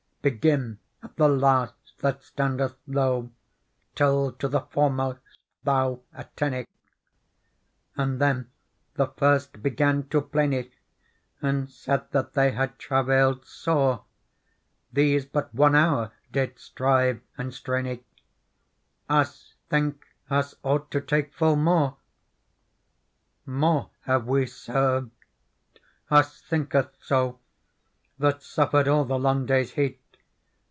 [0.23, 3.31] Begin at the last that standeth low
[3.95, 5.17] Till to the foremost
[5.63, 6.67] thou atteny/ 2
[8.03, 8.51] And then
[8.93, 10.71] the first began to pleny,^
[11.41, 14.03] And said that they had travailed sore:
[14.49, 18.03] * These but one hour did strive and streny;^
[19.09, 21.97] Us think us ought to take full more.
[23.47, 25.09] "'More have we served,
[26.11, 27.39] us thinketh so.
[28.19, 29.97] That suffered all the long day's heat.